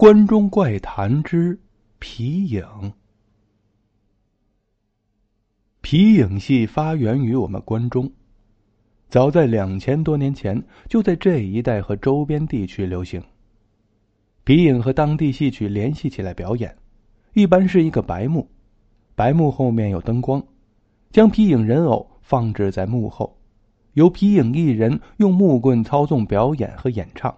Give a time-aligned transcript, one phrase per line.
[0.00, 1.58] 关中怪谈之
[1.98, 2.92] 皮影。
[5.80, 8.08] 皮影戏发源于我们关中，
[9.08, 13.20] 早在两千多年前就在这一带和周边地区流行。
[14.44, 16.76] 皮影和当地戏曲联系起来表演，
[17.34, 18.48] 一般是一个白幕，
[19.16, 20.40] 白幕后面有灯光，
[21.10, 23.36] 将皮影人偶放置在幕后，
[23.94, 27.36] 由皮影艺人用木棍操纵表演和演唱。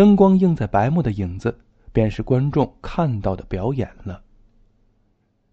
[0.00, 1.54] 灯光映在白幕的影子，
[1.92, 4.22] 便是观众看到的表演了。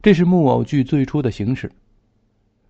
[0.01, 1.69] 这是木偶剧最初的形式。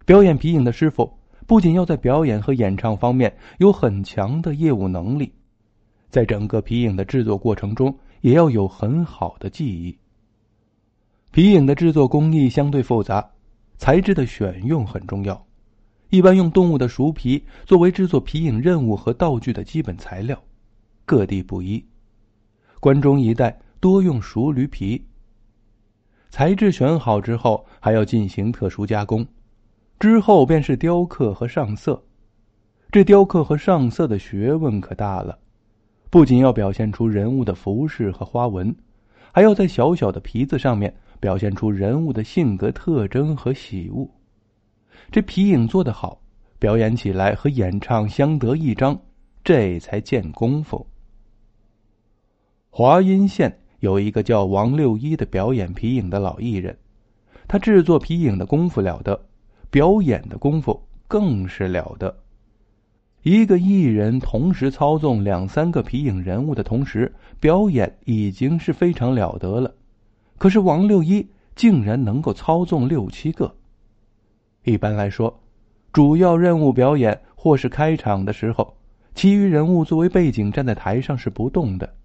[0.03, 1.07] 表演皮影的师傅
[1.45, 5.31] 不仅要在表演和演唱方面有很强的业务能力，
[6.09, 9.95] 在整个皮影的制作过程中也要有很好的技艺。
[11.29, 13.23] 皮影的制作工艺相对复杂，
[13.77, 15.45] 材质的选用很重要。
[16.09, 20.41] 一般用动物的熟皮作为制作皮影任务和道具的基本材料。
[21.07, 21.85] 各地不一，
[22.81, 25.05] 关中一带多用熟驴皮。
[26.29, 29.25] 材质选好之后，还要进行特殊加工，
[29.97, 32.03] 之后便是雕刻和上色。
[32.91, 35.39] 这雕刻和上色的学问可大了，
[36.09, 38.75] 不仅要表现出人物的服饰和花纹，
[39.31, 44.05] 还要在小小的皮子上面表现出人物的性格特征和喜恶。
[45.09, 46.21] 这皮影做得好，
[46.59, 48.99] 表演起来和演唱相得益彰，
[49.41, 50.85] 这才见功夫。
[52.69, 56.77] 华阴县有一个叫王六一的表演皮影的老艺人，
[57.47, 59.19] 他制作皮影的功夫了得，
[59.69, 62.15] 表演的功夫更是了得。
[63.23, 69.73] 一个艺人同时操纵两三个皮影人物的同时表演，已经是非常了得了。
[70.37, 73.55] 可是王六一竟然能够操纵六七个。
[74.63, 75.39] 一般来说，
[75.91, 78.77] 主要任务表演或是开场的时候，
[79.15, 81.95] 其余人物作为背景站在台上是不动的。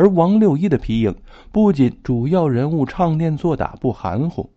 [0.00, 1.14] 而王六一的皮影，
[1.52, 4.48] 不仅主要人物唱念做打不含糊，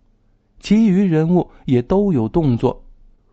[0.61, 2.81] 其余人物也都有动作，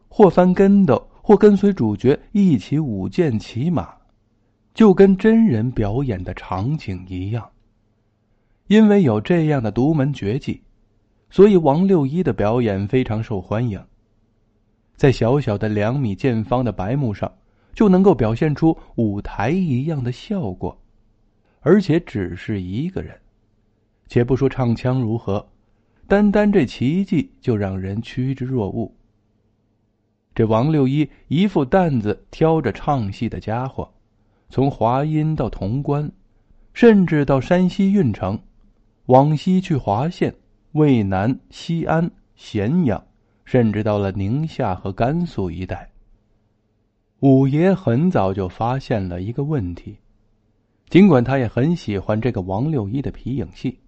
[0.09, 3.89] 或翻跟斗，或跟随主角一起舞剑骑马，
[4.75, 7.49] 就跟真人表演的场景一样。
[8.67, 10.61] 因为有这样的独门绝技，
[11.31, 13.81] 所以王六一的表演非常受欢迎。
[14.97, 17.33] 在小小的两米见方的白幕上，
[17.73, 20.77] 就能够表现出舞台一样的效果。
[21.61, 23.15] 而且只是一个人，
[24.09, 25.47] 且不说唱腔如何，
[26.09, 28.91] 单单这奇迹就让人趋之若鹜。
[30.35, 33.93] 这王六一一副担子挑着唱戏的家伙，
[34.49, 36.11] 从华阴到潼关，
[36.73, 38.41] 甚至到山西运城，
[39.07, 40.35] 往西去华县、
[40.73, 43.05] 渭南、西安、咸阳，
[43.45, 45.91] 甚至到了宁夏和甘肃一带。
[47.19, 49.99] 五爷很早就发现了一个问题。
[50.91, 53.79] 尽管他也很喜欢这个王六一的皮影戏，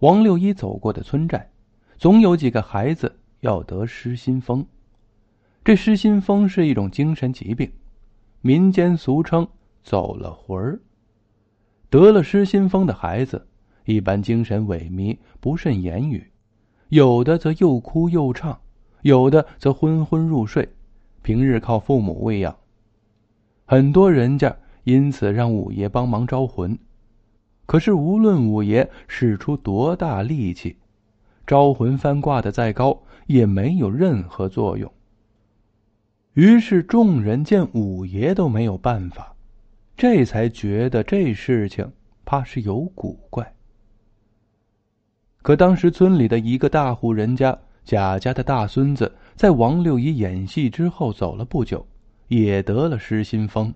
[0.00, 1.48] 王六一走过的村寨，
[1.98, 4.66] 总有几个孩子要得失心疯。
[5.62, 7.70] 这失心疯是一种精神疾病，
[8.40, 9.46] 民间俗称
[9.84, 10.80] “走了魂儿”。
[11.88, 13.46] 得了失心疯的孩子，
[13.84, 16.28] 一般精神萎靡，不慎言语，
[16.88, 18.58] 有的则又哭又唱，
[19.02, 20.68] 有的则昏昏入睡，
[21.22, 22.56] 平日靠父母喂养。
[23.64, 24.56] 很多人家。
[24.84, 26.78] 因此，让五爷帮忙招魂。
[27.66, 30.76] 可是，无论五爷使出多大力气，
[31.46, 34.90] 招魂翻挂的再高，也没有任何作用。
[36.34, 39.34] 于是，众人见五爷都没有办法，
[39.96, 41.92] 这才觉得这事情
[42.24, 43.54] 怕是有古怪。
[45.42, 51.86] 可当时村里的一个大户人家贾家的大孙子，在王六一演戏之后走了不久，
[52.28, 53.72] 也得了失心疯。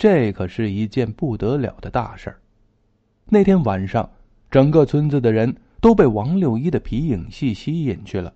[0.00, 2.40] 这可是一件不得了的大事儿。
[3.26, 4.10] 那天晚上，
[4.50, 8.32] 整个村子的人都被王六一的皮影戏吸引去了，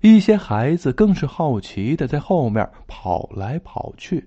[0.00, 4.26] 一些孩子更是好奇的在后面跑来跑去。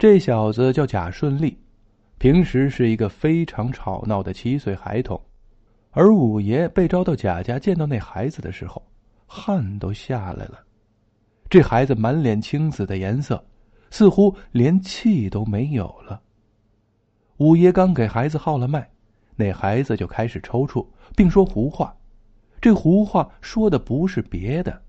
[0.00, 1.56] 这小子叫贾顺利，
[2.18, 5.22] 平时是一个非常吵闹的七岁孩童，
[5.92, 8.84] 而五爷被招到贾家见到那孩子的时候，
[9.28, 10.58] 汗都下来了。
[11.48, 13.40] 这孩子满脸青紫的颜色。
[13.92, 16.18] 似乎连气都没有了。
[17.36, 18.88] 五爷刚给孩子号了脉，
[19.36, 21.94] 那孩子就开始抽搐，并说胡话。
[22.58, 24.80] 这胡话说的不是别的，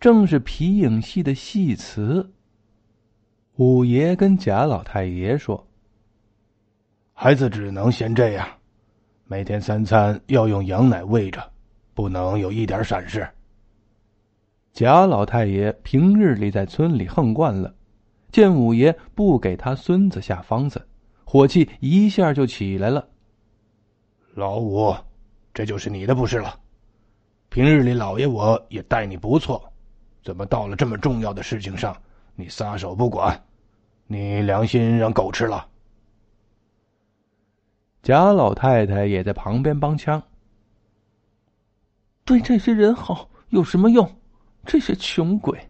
[0.00, 2.32] 正是皮影戏的戏词。
[3.56, 5.66] 五爷跟贾老太爷说
[7.12, 8.48] ：“孩子只能先这样，
[9.26, 11.46] 每天三餐要用羊奶喂着，
[11.92, 13.28] 不能有一点闪失。”
[14.72, 17.74] 贾老太爷平日里在村里横惯了。
[18.30, 20.86] 见五爷不给他孙子下方子，
[21.24, 23.08] 火气一下就起来了。
[24.34, 24.94] 老五，
[25.54, 26.58] 这就是你的不是了。
[27.48, 29.72] 平日里老爷我也待你不错，
[30.22, 31.96] 怎么到了这么重要的事情上，
[32.34, 33.42] 你撒手不管？
[34.06, 35.66] 你良心让狗吃了？
[38.02, 40.22] 贾老太太也在旁边帮腔。
[42.24, 44.08] 对这些人好有什么用？
[44.64, 45.68] 这些穷鬼，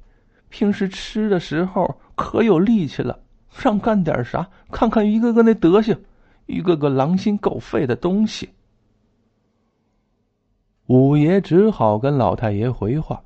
[0.48, 3.20] 平时吃的时候可有力气了，
[3.62, 4.48] 让干点啥？
[4.72, 5.96] 看看一个个那德行，
[6.46, 8.48] 一个个狼心狗肺的东西。
[10.86, 13.22] 五爷只好跟老太爷回话：“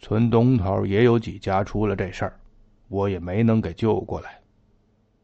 [0.00, 2.40] 村东头也有几家出了这事儿，
[2.88, 4.40] 我也没能给救过来。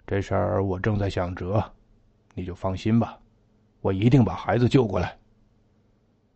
[0.07, 1.65] 这事儿我正在想辙，
[2.35, 3.17] 你就放心吧，
[3.81, 5.17] 我一定把孩子救过来。”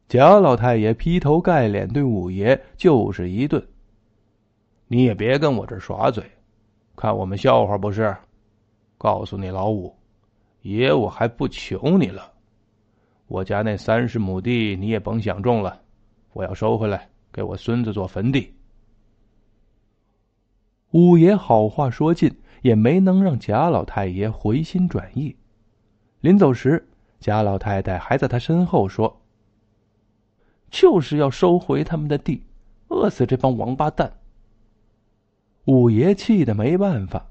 [0.07, 3.61] 贾老太爷劈头盖脸对五爷就是一顿
[4.95, 6.23] ：“你也别跟我这耍嘴，
[6.95, 8.17] 看我们笑话不是？
[8.97, 9.93] 告诉你老五，
[10.63, 12.33] 爷我还不求你了。”
[13.27, 15.83] 我家那三十亩地你也甭想种了，
[16.33, 18.55] 我要收回来给我孙子做坟地。
[20.93, 22.33] 五爷好话说尽，
[22.63, 25.35] 也没能让贾老太爷回心转意。
[26.21, 26.89] 临走时，
[27.19, 29.21] 贾老太太还在他身后说
[30.71, 32.41] ：“就是要收回他们的地，
[32.87, 34.09] 饿死这帮王八蛋。”
[35.65, 37.27] 五爷气得没办法，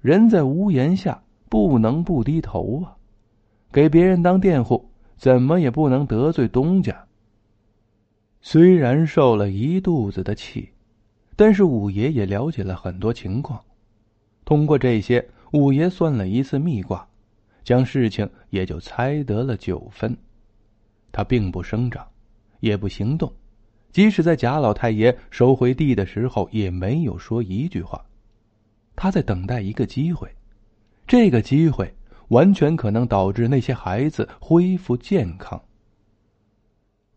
[0.00, 2.96] 人在屋檐下，不能不低头啊，
[3.72, 4.88] 给别人当佃户。
[5.16, 7.06] 怎么也不能得罪东家。
[8.40, 10.68] 虽然受了一肚子的气，
[11.36, 13.62] 但是五爷也了解了很多情况。
[14.44, 17.06] 通过这些，五爷算了一次密卦，
[17.62, 20.16] 将事情也就猜得了九分。
[21.12, 22.04] 他并不声张，
[22.58, 23.32] 也不行动，
[23.92, 28.04] 即使在贾老太爷收回地的时候，也没有说一句话。
[28.96, 30.28] 他在等待一个机会，
[31.06, 31.94] 这个机会。
[32.28, 35.60] 完全可能导致那些孩子恢复健康。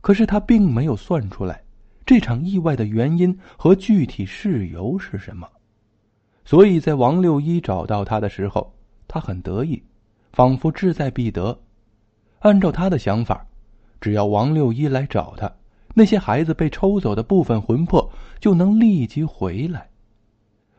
[0.01, 1.63] 可是他并没有算出来
[2.05, 5.49] 这场意外的原因和具体事由是什么，
[6.43, 8.75] 所以在王六一找到他的时候，
[9.07, 9.81] 他很得意，
[10.33, 11.57] 仿佛志在必得。
[12.39, 13.47] 按照他的想法，
[14.01, 15.49] 只要王六一来找他，
[15.95, 19.89] 那些孩子被抽走的部分魂魄就能立即回来，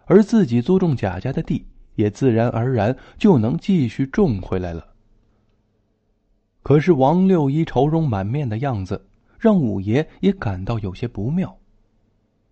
[0.04, 1.66] 而自己租种贾家的地。
[1.96, 4.86] 也自然而然就能继续种回来了。
[6.62, 9.08] 可是王六一愁容满面的样子，
[9.38, 11.56] 让五爷也感到有些不妙。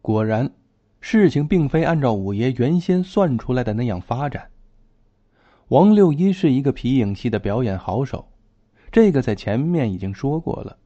[0.00, 0.50] 果然，
[1.02, 4.48] 事情并非按照五爷原先算出来的那样发展。
[5.68, 8.26] 王六一是一个皮影戏的表演好手，
[8.90, 10.78] 这个在前面已经说过了。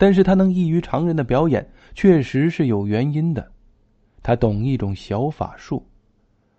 [0.00, 3.52] 但是他能异于常人的表演，确实是有原因的。
[4.22, 5.86] 他懂一种小法术。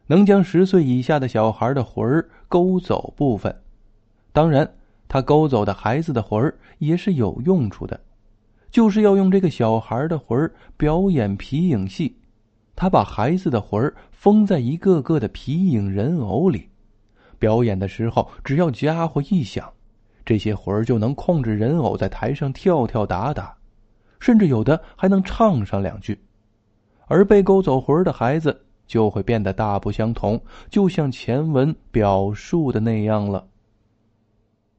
[0.05, 3.55] 能将十岁以下的小孩的魂儿勾走部分，
[4.31, 4.71] 当然，
[5.07, 7.99] 他勾走的孩子的魂儿也是有用处的，
[8.69, 12.15] 就是要用这个小孩的魂儿表演皮影戏。
[12.75, 16.69] 他把孩子的魂儿封在一个个的皮影人偶里，
[17.39, 19.67] 表演的时候，只要家伙一响，
[20.25, 23.55] 这些魂儿就能控制人偶在台上跳跳打打，
[24.19, 26.19] 甚至有的还能唱上两句。
[27.07, 28.65] 而被勾走魂儿的孩子。
[28.87, 30.37] 就会变得大不相同，
[30.69, 33.47] 就像前文表述的那样了。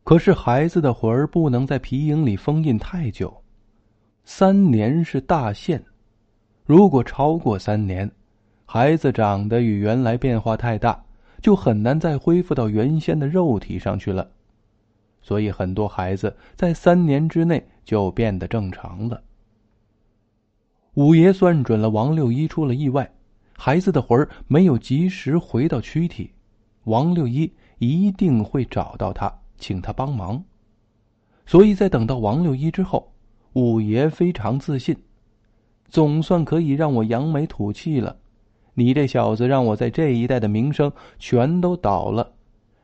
[0.04, 3.34] 可是孩子的魂儿不能在皮影里封印太久，
[4.24, 5.82] 三年是大限。
[6.66, 8.10] 如果超过三年，
[8.66, 11.02] 孩子长得与原来变化太大，
[11.40, 14.28] 就很难再恢复到原先的肉体上去了。
[15.22, 19.22] 所以很多孩子在三年之内就变得正常了。
[20.94, 23.10] 五爷算准了王六一出了意外。
[23.54, 26.32] 孩子的魂儿没有及时回到躯体，
[26.84, 30.42] 王六一一定会找到他，请他帮忙。
[31.46, 33.12] 所以在等到王六一之后，
[33.52, 34.96] 五爷非常自信，
[35.88, 38.16] 总算可以让我扬眉吐气了。
[38.74, 42.32] 你这小子让我在这一带的名声全都倒了，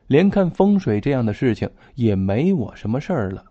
[0.09, 3.45] 连看风水这样的事情也没我什么事儿了。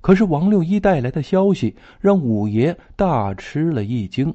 [0.00, 4.34] 可是王六一带来的消息让五爷大吃了一惊。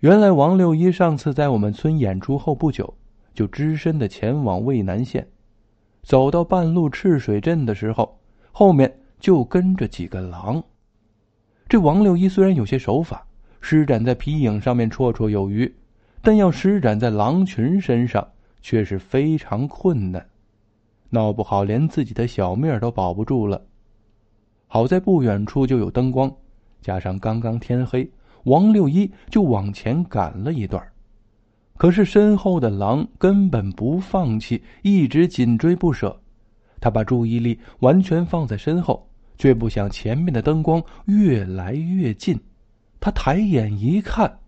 [0.00, 2.94] 原来王六一上次在我们村演出后不久，
[3.34, 5.28] 就只身的前往渭南县，
[6.02, 8.18] 走到半路赤水镇的时候，
[8.50, 10.64] 后面就跟着几个狼。
[11.68, 13.26] 这王六一虽然有些手法，
[13.60, 15.70] 施展在皮影上面绰绰有余，
[16.22, 18.26] 但要施展在狼群身上
[18.64, 20.26] 却是非常困难，
[21.10, 23.60] 闹不好连自己的小命都保不住了。
[24.66, 26.34] 好在不远处就有灯光，
[26.80, 28.10] 加上刚刚天黑。
[28.44, 30.82] 王六一就往前赶了一段，
[31.76, 36.18] 可是身后的狼根本不放弃，一直紧追不舍。
[36.80, 39.06] 他把注意力完全放在身后，
[39.36, 42.38] 却不想前面的灯光越来越近。
[42.98, 44.38] 他抬眼一看，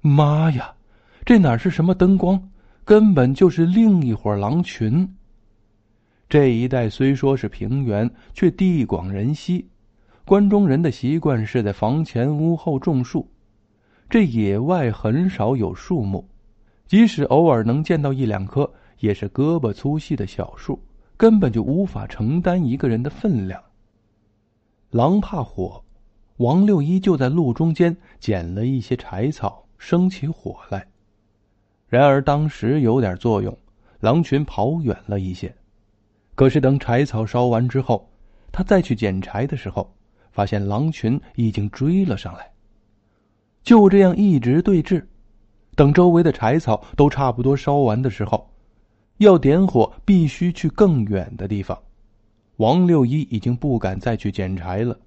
[0.00, 0.74] 妈呀，
[1.24, 2.50] 这哪是什么灯光，
[2.84, 5.08] 根本就是另一伙狼群。
[6.28, 9.68] 这一带虽说是平原，却地广人稀。
[10.24, 13.28] 关中人的习惯是在房前屋后种树，
[14.08, 16.26] 这野外很少有树木，
[16.86, 20.80] 即使偶尔能见到一两棵，也是胳膊粗细的小树，
[21.16, 23.60] 根本就无法承担一个人的分量。
[24.90, 25.82] 狼怕火，
[26.38, 30.86] 王六一就在路中间捡了一些柴草，生起火来。
[31.92, 33.54] 然而当时有点作用，
[34.00, 35.54] 狼群跑远了一些。
[36.34, 38.10] 可是等柴草烧完之后，
[38.50, 39.94] 他再去捡柴的时候。
[40.30, 42.50] 发现狼群已经追了上来，
[43.62, 45.04] 就这样一直对峙，
[45.76, 48.48] 等周围的柴草都差不多烧完的时候，
[49.18, 51.78] 要点火必须去更远的地方。
[52.56, 54.98] 王六一已经不敢再去捡柴了，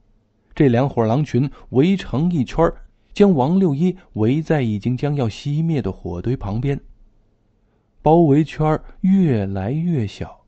[0.54, 2.72] 这两伙狼群围成一圈，
[3.16, 6.80] 将王六一围在已经将要熄灭的火堆旁边。
[8.04, 10.40] 包围圈越来越小，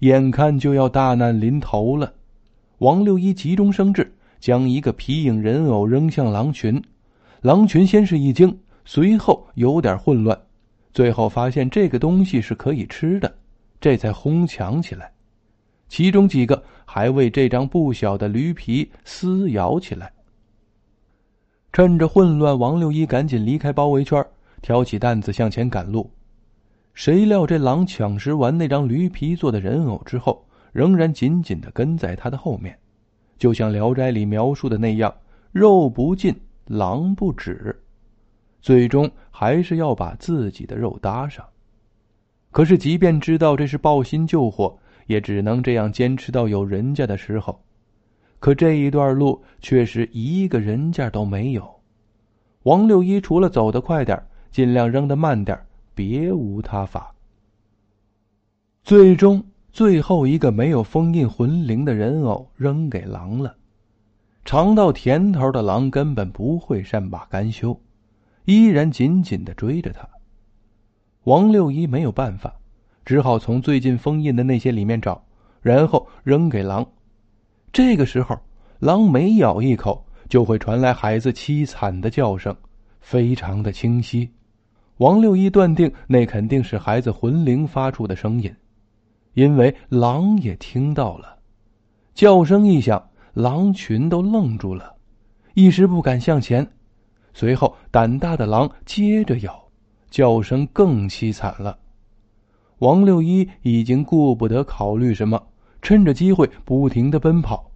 [0.00, 2.12] 眼看就要大难临头了。
[2.80, 4.12] 王六一急中生智。
[4.38, 6.80] 将一个皮影人偶扔向狼群，
[7.40, 10.38] 狼群先是一惊，随后有点混乱，
[10.92, 13.34] 最后发现这个东西是可以吃的，
[13.80, 15.10] 这才哄抢起来。
[15.88, 20.12] 其中几个还为这张不小的驴皮撕咬起来。
[21.76, 24.24] 趁着混乱，王六一赶紧离开包围圈，
[24.62, 26.10] 挑起担子向前赶路。
[26.94, 30.42] 谁料这狼抢食完那张驴皮做的人偶之后，
[30.72, 32.78] 仍然紧紧的跟在他的后面。
[33.36, 35.14] 就像《聊斋》里描述的那样，
[35.52, 37.78] 肉不尽，狼不止，
[38.62, 41.44] 最终还是要把自己的肉搭上。
[42.52, 44.74] 可是，即便知道这是抱薪救火，
[45.08, 47.60] 也只能这样坚持到有人家的时候。
[48.38, 51.80] 可这一段路却是一个人家都没有。
[52.62, 55.58] 王六一除了走得快点，尽量扔得慢点，
[55.94, 57.14] 别无他法。
[58.82, 59.44] 最终。
[59.72, 63.54] 最后一个没有封印魂灵的人偶扔给狼了，
[64.42, 67.78] 尝到甜头的狼根本不会善罢甘休，
[68.46, 70.08] 依然紧紧的追着他。
[71.24, 72.54] 王六一没有办法，
[73.04, 75.22] 只好从最近封印的那些里面找，
[75.60, 76.88] 然后扔给狼。
[77.72, 78.38] 这个时候，
[78.78, 82.56] 狼每咬一口，就会传来孩子凄惨的叫声，
[83.00, 84.30] 非常的清晰。
[84.98, 88.54] 王六一断定，那肯定是孩子魂灵发出的声音。
[89.34, 91.36] 因为狼也听到了，
[92.14, 94.94] 叫声一响，狼群都愣住了，
[95.52, 96.66] 一时不敢向前。
[97.34, 99.62] 随后，胆大的狼接着咬，
[100.08, 101.78] 叫声更凄惨了。
[102.78, 105.46] 王六一已经顾不得考虑什么，
[105.86, 107.70] 趁着机会不停的奔跑。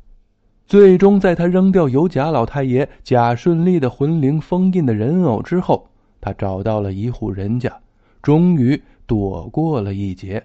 [0.67, 5.89] 最终，在他扔掉由贾老太爷贾顺利的魂灵封印的人偶之后，
[6.21, 7.73] 他找到了一户人家，
[8.21, 10.45] 终于躲过了一劫。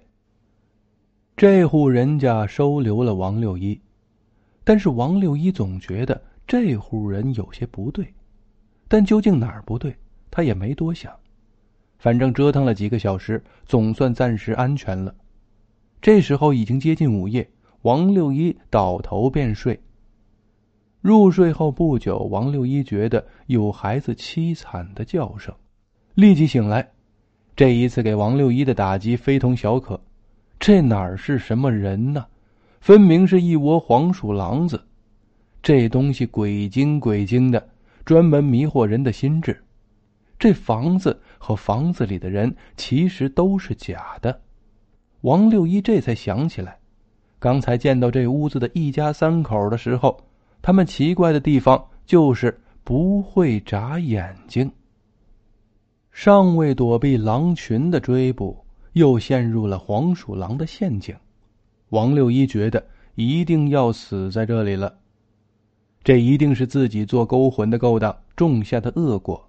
[1.35, 3.81] 这户人家收留了王六一，
[4.63, 8.13] 但是王六一总觉得这户人有些不对，
[8.87, 9.95] 但究竟哪儿不对，
[10.29, 11.11] 他也没多想。
[11.97, 15.15] 反正折腾了几个小时，总算暂时安全了。
[16.05, 17.49] 这时候已经接近午夜，
[17.81, 19.81] 王六一倒头便睡。
[21.01, 25.51] 入睡后不久，王六一觉得有孩子凄惨的叫声，
[26.13, 26.87] 立即醒来。
[27.55, 29.99] 这一次给王六一的打击非同小可。
[30.59, 32.27] 这哪儿是什么人呢？
[32.81, 34.79] 分明是一窝黄鼠狼子。
[35.63, 37.67] 这东西鬼精鬼精的，
[38.05, 39.59] 专门迷惑人的心智。
[40.37, 44.39] 这房子和房子里的人其实都是假的。
[45.25, 46.77] 王六一这才想起来，
[47.39, 50.15] 刚才见到这屋子的一家三口的时候，
[50.61, 54.71] 他们奇怪的地方就是不会眨眼睛。
[56.11, 58.63] 尚未躲避狼群的追捕。
[58.93, 61.13] 又陷入了黄鼠狼的陷阱，
[61.89, 62.81] 王六一觉得
[63.15, 64.97] 一定要死在这里了。
[66.01, 69.45] 这一定是自己做勾魂的勾当种下的恶果，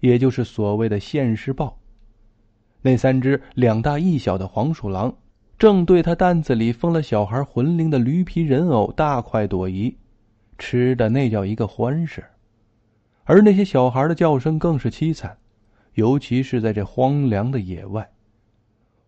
[0.00, 1.78] 也就是所谓的现世报。
[2.82, 5.14] 那三只两大一小的黄鼠狼
[5.56, 9.94] 正对他担子里封了小孩魂灵的驴皮人偶大快朵颐，
[10.58, 12.24] 吃的那叫一个欢实。
[13.24, 15.38] 而那些小孩的叫声更是凄惨，
[15.94, 18.10] 尤其是在这荒凉的野外。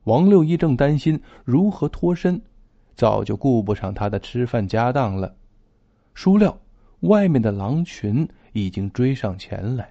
[0.05, 2.41] 王六一正担心如何脱身，
[2.95, 5.35] 早就顾不上他的吃饭家当了。
[6.15, 6.57] 孰料
[7.01, 9.91] 外面的狼群已经追上前来。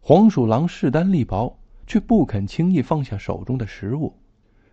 [0.00, 4.14] 黄鼠狼势单力薄，却不肯轻易放下手中的食物，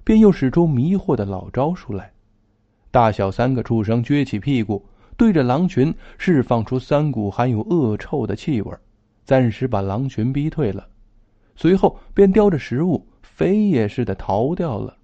[0.04, 2.12] 便又使出迷惑的老招数来。
[2.90, 8.72] 大小三个畜生撅起屁股，对着狼群释放出三股含有恶臭的气味，
[9.24, 10.88] 暂时把狼群逼退了。
[11.56, 14.98] 随后便叼着食物飞也似的逃掉了。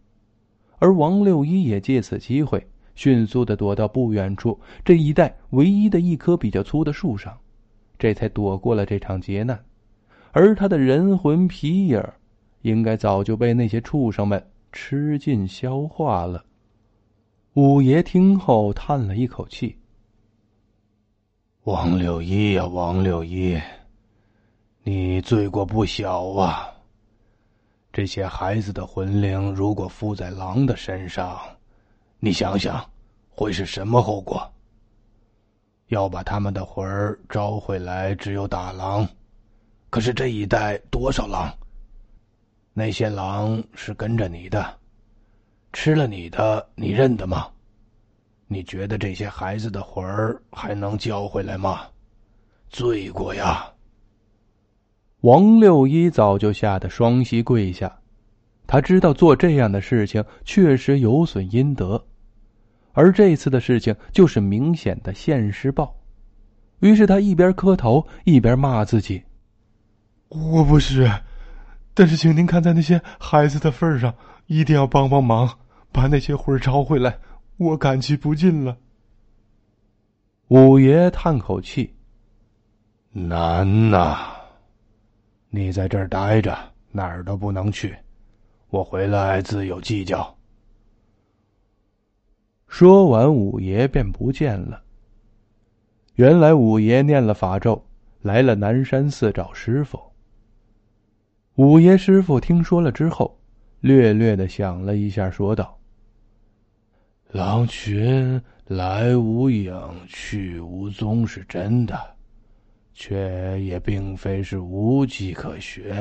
[0.80, 7.38] 而王六一也借此机会，迅速的躲到不远处这一带唯一的一棵比较粗的树上，
[7.98, 9.60] 这才躲过了这场劫难。
[10.40, 12.00] 而他的人魂皮影，
[12.62, 16.46] 应该早就被那些畜生们吃尽消化了。
[17.56, 19.76] 五爷听后叹了一口气
[21.66, 23.60] ：“王六一呀，王六一，
[24.84, 26.70] 你罪过不小啊！
[27.92, 31.40] 这些孩子的魂灵如果附在狼的身上，
[32.20, 32.88] 你想想，
[33.28, 34.48] 会是什么后果？
[35.88, 39.04] 要把他们的魂儿招回来，只有打狼。”
[39.90, 41.52] 可是这一带多少狼？
[42.74, 44.78] 那些狼是跟着你的，
[45.74, 47.48] 吃了你的，你认得吗？
[48.48, 51.82] 你觉得这些孩子的魂儿还能叫回来吗？
[52.70, 53.66] 罪过呀！
[55.22, 58.00] 王六一早就吓得双膝跪下，
[58.68, 62.06] 他知道做这样的事情确实有损阴德，
[62.92, 65.96] 而这次的事情就是明显的现世报。
[66.80, 69.24] 于是他一边磕头一边骂自己。
[70.30, 71.10] 我不是，
[71.94, 74.14] 但是请您看在那些孩子的份上，
[74.48, 75.58] 一定要帮帮忙，
[75.92, 77.18] 把那些魂儿招回来，
[77.58, 78.78] 我感激不尽了。
[80.50, 81.94] 五爷叹口气
[83.12, 84.18] ：“难呐，
[85.50, 86.58] 你在这儿待着，
[86.92, 87.96] 哪儿都不能去，
[88.70, 90.38] 我回来自有计较。”
[92.68, 94.84] 说完，五爷便不见了。
[96.16, 97.82] 原来五爷念了法咒，
[98.22, 99.98] 来了南山寺找师傅。
[101.58, 103.36] 五爷师傅听说了之后，
[103.80, 105.76] 略略的想了一下，说道
[107.34, 109.74] ：“狼群来无影，
[110.08, 112.00] 去无踪是真的，
[112.94, 115.92] 却也并非是无迹可寻。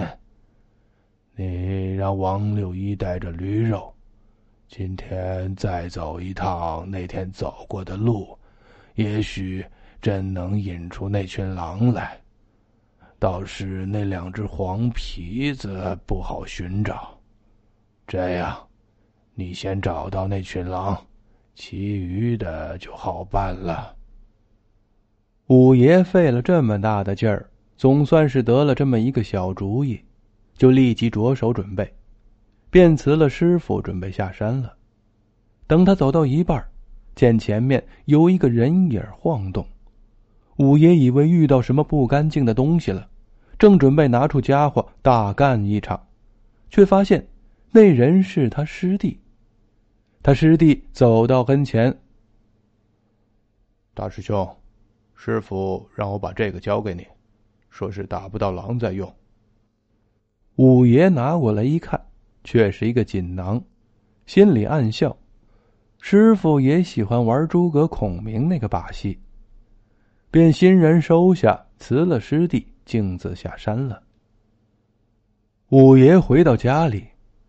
[1.35, 3.91] 你让王六一带着驴肉，
[4.69, 8.39] 今天再走一趟那天走过的路，
[8.97, 9.65] 也许
[10.03, 12.15] 真能引出那群狼来。”
[13.27, 17.19] 倒是那两只黄皮子不好寻找，
[18.07, 18.57] 这样，
[19.35, 20.97] 你先找到那群狼，
[21.57, 23.97] 其余的就好办了。
[25.49, 30.01] 五爷费了这么大的劲儿，总算是得了这么一个小主意，
[30.55, 31.93] 就立即着手准备，
[32.71, 34.73] 便辞了师傅，准备下山了。
[35.67, 36.65] 等他走到一半，
[37.17, 39.67] 见前面有一个人影晃动。
[40.59, 43.09] 五爷以为遇到什么不干净的东西了，
[43.59, 46.07] 正准备拿出家伙大干一场，
[46.71, 47.27] 却发现
[47.71, 49.19] 那人是他师弟。
[50.23, 51.97] 他师弟走到跟前
[53.95, 54.57] ：“大师兄，
[55.15, 57.07] 师傅让我把这个交给你，
[57.71, 59.15] 说是打不到狼再用。”
[60.57, 62.01] 五爷拿过来一看，
[62.43, 63.63] 却是一个锦囊，
[64.27, 65.17] 心里暗笑：
[66.01, 69.19] 师傅也喜欢玩诸葛孔明那个把戏。
[70.31, 74.03] 便欣然收下，辞了师弟，径自下山了。
[75.69, 77.05] 五爷回到家里，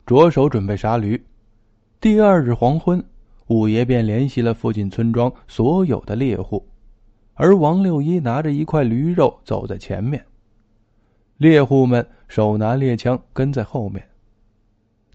[0.06, 1.24] 着手准备杀驴。
[2.02, 3.02] 第二日黄昏，
[3.48, 6.68] 五爷便联系了附近村庄所有的猎户，
[7.36, 10.26] 而王六一拿着一块驴肉走在前面，
[11.38, 14.06] 猎户们手拿猎枪跟在后面。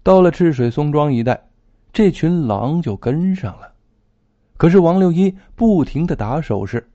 [0.01, 1.49] 到了赤水松庄一带，
[1.91, 3.73] 这群狼就跟上了，
[4.55, 6.89] 可是王六一不停的打手势。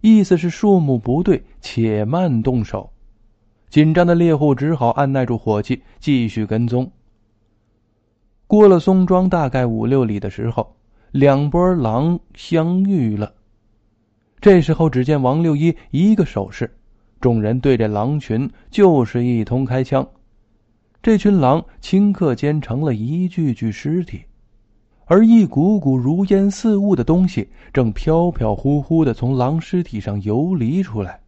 [0.00, 2.90] 意思是数目不对，且慢动手。
[3.68, 6.90] 紧张的猎户只好按耐住火气，继续跟踪。
[8.46, 10.74] 过了松庄大概五六里的时候，
[11.12, 13.32] 两波狼相遇了。
[14.40, 16.74] 这时候，只见王六一一个手势，
[17.20, 20.08] 众人对着狼群就是一通开枪。
[21.02, 24.22] 这群狼顷刻间成了一具具尸体。
[25.10, 31.18] 而一股股如烟似雾的东西正飘飘忽忽的从狼尸体上游离出来。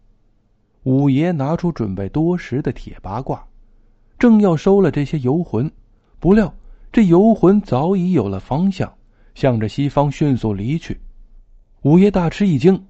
[0.85, 3.45] 五爷拿出准备多时的铁八卦，
[4.21, 5.69] 正要收了这些游魂，
[6.21, 6.55] 不料
[6.93, 8.89] 这游魂早已有了方向，
[9.35, 11.01] 向着西方迅速离去。
[11.83, 12.81] 五爷大吃一惊：“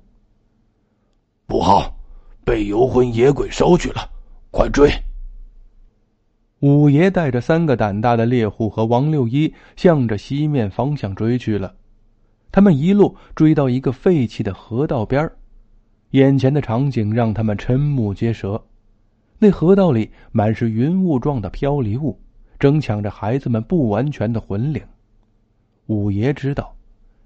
[1.48, 1.96] 不好，
[2.44, 4.10] 被游魂野鬼收去了！
[4.50, 4.92] 快追！”
[6.62, 11.74] 五爷带着三个胆大的猎户和王六一，向着西面方向追去了。
[12.52, 15.28] 他们一路追到一个废弃的河道边
[16.10, 18.62] 眼前的场景让他们瞠目结舌。
[19.40, 22.16] 那河道里满是云雾状的飘离物，
[22.60, 24.80] 争抢着孩子们不完全的魂灵。
[25.86, 26.72] 五爷知道，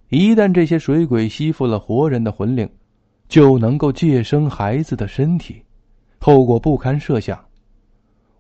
[0.09, 2.67] 一旦这些水鬼吸附了活人的魂灵，
[3.29, 5.61] 就能够借生孩子的身体，
[6.21, 7.39] 后果不堪设想。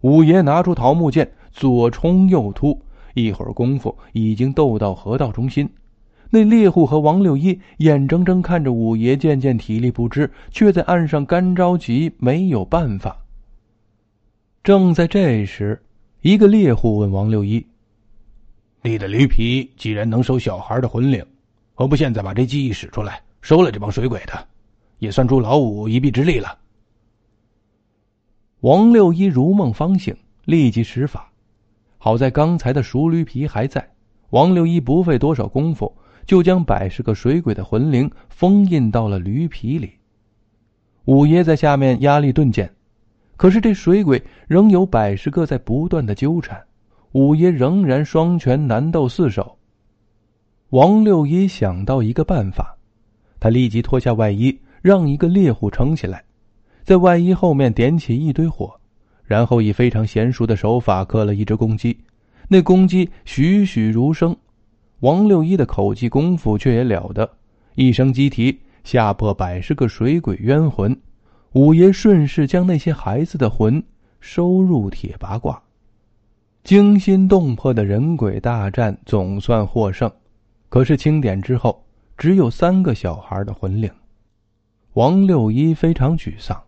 [0.02, 2.80] 五爷拿出桃木剑，左冲右突，
[3.14, 5.68] 一会儿功夫已经斗到河道中心。
[6.28, 13.16] 那猎户和王六一眼睁睁看着五爷渐渐体力不支，却在岸上干着急，没有办法。
[14.62, 15.80] 正在这时，
[16.22, 17.64] 一个猎户问王六一
[18.82, 21.24] ：“你的驴皮既然能收小孩的魂灵，
[21.74, 24.32] 何不现在把这技艺使出来，收了这帮水鬼的，
[24.98, 26.59] 也算助老五一臂之力了？”
[28.61, 31.31] 王六一如梦方醒，立即施法。
[31.99, 33.87] 好在刚才的熟驴皮还在，
[34.31, 39.92] 王六一不费多少功夫，就将百十个水鬼的魂灵封印到了驴皮里。
[41.05, 42.73] 五爷在下面压力顿减。
[43.37, 46.59] 可是这水鬼仍有百十个在不断的纠缠，
[47.12, 49.59] 五爷仍然双拳难斗四手。
[50.71, 52.75] 王六一想到一个办法，
[53.38, 56.25] 他立即脱下外衣，让一个猎户撑起来，
[56.87, 58.72] 在外衣后面点起一堆火，
[59.25, 61.99] 然后以非常娴熟的手法刻了一只公鸡，
[62.46, 64.37] 那公鸡栩栩如生。
[65.01, 67.29] 王六一的口技功夫却也了得，
[67.75, 70.96] 一声鸡啼，吓破百十个水鬼冤魂。
[71.55, 73.83] 五爷顺势将那些孩子的魂
[74.20, 75.61] 收入铁八卦，
[76.62, 80.09] 惊心动魄的人鬼大战总算获胜。
[80.68, 81.85] 可是清点之后，
[82.16, 83.90] 只有三个小孩的魂灵。
[84.92, 86.62] 王六一非常沮丧。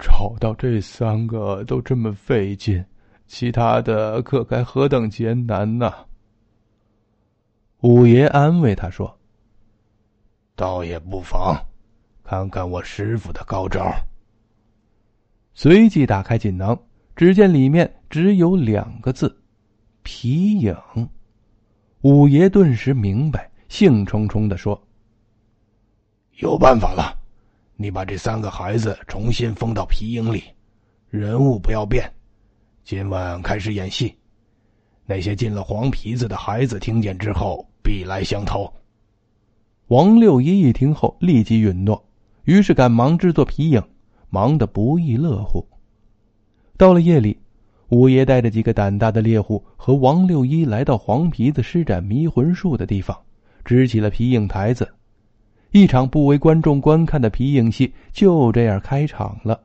[0.00, 2.82] 找到这三个都这么费劲，
[3.26, 5.92] 其他的可该何等艰难呐！
[7.82, 9.14] 五爷安慰他说
[10.56, 11.54] ：“倒也不妨。”
[12.24, 13.84] 看看我师傅的高招。
[15.52, 16.78] 随即打开锦囊，
[17.14, 19.36] 只见里面只有两个字
[20.02, 20.74] ：“皮影。”
[22.02, 24.80] 五爷顿时明白，兴冲冲的说
[26.40, 27.19] ：“有办法了！
[27.82, 30.44] 你把这三个孩子重新封到皮影里，
[31.08, 32.04] 人物不要变。
[32.84, 34.14] 今晚开始演戏，
[35.06, 38.70] 那些进了黄皮子的孩子听见之后，必来相投。”
[39.88, 42.04] 王六一一听后，立即允诺。
[42.44, 43.82] 于是赶忙制作皮影，
[44.28, 45.66] 忙得不亦乐乎。
[46.76, 47.38] 到了夜里，
[47.88, 53.18] 五爷带着几个胆大的猎户和王六一来到黄皮子施展迷魂术的地方，
[53.64, 54.86] 支起了皮影台子。
[55.72, 59.60] 一场不为观众观看的皮影戏就这样开场了。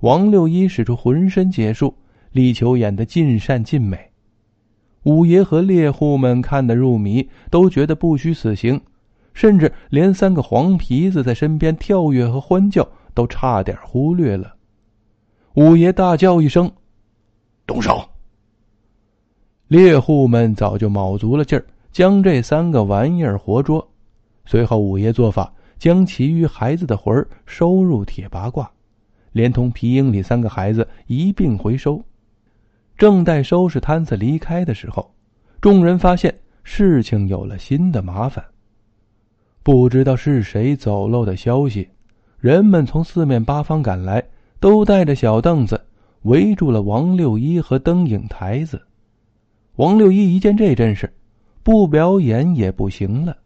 [0.00, 1.94] 王六一使出浑身解数，
[2.32, 3.98] 力求演得尽善尽美。
[5.04, 8.80] 五爷和猎户们看得入迷，都觉得不虚此行。
[9.32, 14.56] 甚至连三个黄皮子在身边跳跃和欢叫都差点忽略了。
[15.54, 16.72] 五爷大叫一声
[17.66, 18.02] ：“动手！”
[19.68, 23.86] 猎户们早就卯足了劲儿，将这三个玩意儿活捉。
[24.46, 28.70] 随后，五爷做法，将其余孩子的魂儿收入铁八卦，
[29.32, 32.02] 连同皮影里三个孩子一并回收。
[32.96, 35.12] 正待收拾摊子离开的时候，
[35.60, 38.42] 众人发现事情有了新的麻烦。
[39.62, 41.88] 不知道是谁走漏的消息，
[42.38, 44.24] 人们从四面八方赶来，
[44.60, 45.84] 都带着小凳子
[46.22, 48.80] 围住了王六一和灯影台子。
[49.74, 51.12] 王六一一见这阵势，
[51.62, 53.36] 不表演也不行了，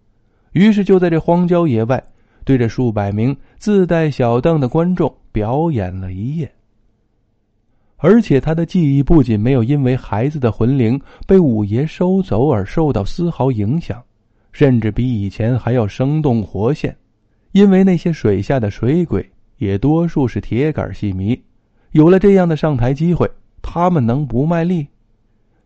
[0.52, 2.02] 于是就在这荒郊野外，
[2.44, 6.50] 对着数百名自带小凳的观众表演了一夜。
[7.96, 14.02] 而且他的记忆不仅没有因为孩子的魂灵被五爷收走而受到丝毫影响。
[14.52, 16.96] 甚至比以前还要生动活现，
[17.52, 21.40] 因为那些水下的水鬼也多数是铁杆戏迷，
[21.92, 23.30] 有了这样的上台机会，
[23.62, 24.88] 他们能不卖力？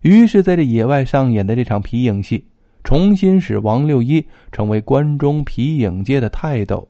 [0.03, 2.45] 于是，在这野外上演的这场皮影戏，
[2.85, 6.87] 重新使王六一成为关中皮影界的泰斗。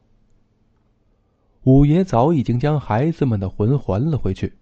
[1.62, 4.52] 五爷早已经将孩子们的魂还了回去，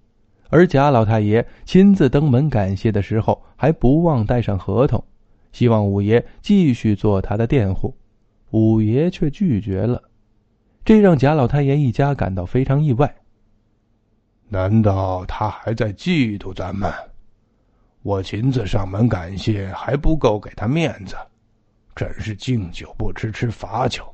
[0.50, 5.02] 而贾老太爷亲自登门感谢的时候，还不忘带上合同。
[5.50, 7.96] 希望五爷继续做他的佃户，
[8.50, 10.02] 五爷却拒绝了，
[10.84, 13.16] 这让贾老太爷一家感到非常意外。
[14.48, 16.92] 难道他还在嫉妒咱们？
[18.02, 21.16] 我亲自上门感谢还不够给他面子，
[21.94, 24.04] 真是敬酒不吃吃罚酒。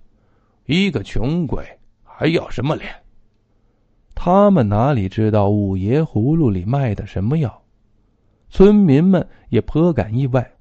[0.67, 1.65] 一个穷鬼
[2.03, 2.95] 还要什么脸？
[4.15, 7.63] 他们哪里知道五爷葫芦里卖的什么药？
[8.51, 10.55] 村民们也颇感意外。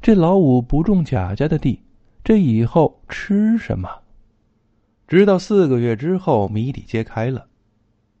[0.00, 1.82] 这老五不种贾家的地，
[2.24, 3.90] 这以后吃什么？
[5.06, 7.46] 直到四个月之后，谜底揭开了。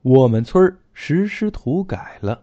[0.02, 2.42] 我们村实施土改了。